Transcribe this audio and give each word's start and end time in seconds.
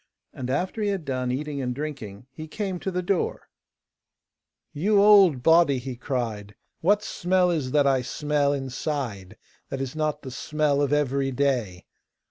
And 0.33 0.49
after 0.49 0.81
he 0.81 0.89
had 0.89 1.05
done 1.05 1.29
eating 1.31 1.61
and 1.61 1.75
drinking 1.75 2.25
he 2.31 2.47
came 2.47 2.79
to 2.79 2.89
the 2.89 3.03
door: 3.03 3.47
'You 4.73 4.99
old 4.99 5.43
body!' 5.43 5.77
he 5.77 5.95
cried; 5.95 6.55
'what 6.79 7.03
smell 7.03 7.51
is 7.51 7.69
that 7.69 7.85
I 7.85 8.01
smell 8.01 8.51
inside 8.51 9.37
that 9.69 9.79
is 9.79 9.95
not 9.95 10.23
the 10.23 10.31
smell 10.31 10.81
of 10.81 10.91
every 10.91 11.29
day? 11.29 11.85